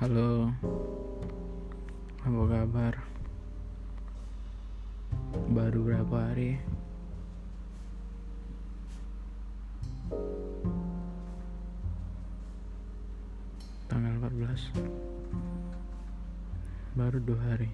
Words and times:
Halo, 0.00 0.48
apa 2.24 2.42
kabar? 2.48 2.94
Baru 5.52 5.84
berapa 5.84 6.16
hari? 6.24 6.56
Tanggal 13.92 14.16
14 14.24 14.72
Baru 16.96 17.20
dua 17.20 17.40
hari. 17.52 17.68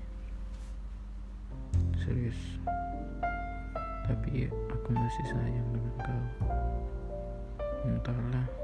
Serius. 2.03 2.59
Tapi 4.11 4.51
aku 4.51 4.91
masih 4.91 5.27
sayang 5.31 5.69
dengan 5.70 5.95
kau. 6.03 6.27
Entahlah 7.87 8.55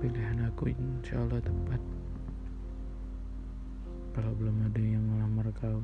Pilihan 0.00 0.48
aku 0.48 0.72
insya 0.72 1.20
Allah 1.20 1.44
tepat. 1.44 1.80
Kalau 4.16 4.32
belum 4.32 4.56
ada 4.66 4.82
yang 4.82 5.04
melamar 5.06 5.46
kau 5.54 5.80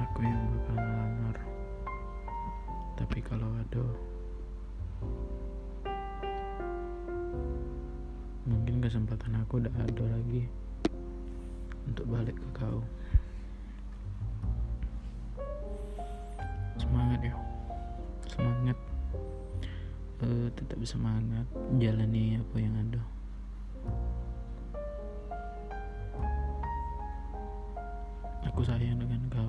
Aku 0.00 0.18
yang 0.22 0.38
bakal 0.54 0.76
melamar 0.78 1.36
Tapi 2.94 3.18
kalau 3.20 3.50
ada 3.58 3.84
Mungkin 8.46 8.76
kesempatan 8.84 9.40
aku 9.42 9.60
udah 9.60 9.74
ada 9.82 10.04
lagi 10.08 10.46
Untuk 11.90 12.06
balik 12.06 12.38
ke 12.38 12.48
kau. 12.54 12.80
Semangat 16.78 17.20
ya. 17.24 17.34
Semangat 18.30 18.78
Eh, 20.20 20.52
tetap 20.52 20.76
semangat 20.84 21.48
jalani 21.80 22.36
apa 22.36 22.56
yang 22.60 22.76
ada. 22.76 23.00
Aku 28.52 28.60
sayang 28.60 29.00
dengan 29.00 29.24
kau. 29.32 29.48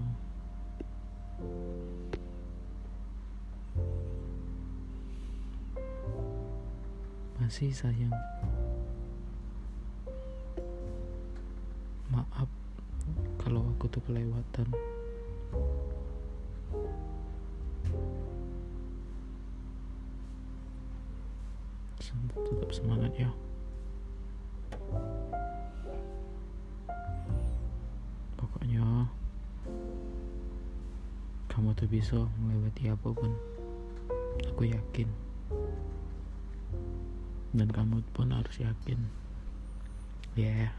Masih 7.44 7.76
sayang. 7.76 8.16
Maaf 12.16 12.48
kalau 13.44 13.68
aku 13.76 13.92
tuh 13.92 14.00
kelewatan 14.08 14.72
tetap 22.32 22.70
semangat 22.74 23.12
ya 23.16 23.30
pokoknya 28.40 29.08
kamu 31.52 31.76
tuh 31.76 31.88
bisa 31.92 32.18
melewati 32.42 32.90
apa 32.90 33.10
pun 33.12 33.32
aku 34.48 34.72
yakin 34.72 35.10
dan 37.52 37.68
kamu 37.70 38.00
pun 38.16 38.32
harus 38.32 38.56
yakin 38.64 39.00
ya 40.40 40.48
yeah. 40.48 40.70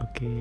oke 0.00 0.16
okay. 0.16 0.40